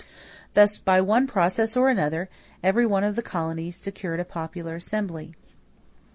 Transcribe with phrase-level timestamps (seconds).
[0.55, 2.27] Thus by one process or another
[2.63, 5.35] every one of the colonies secured a popular assembly.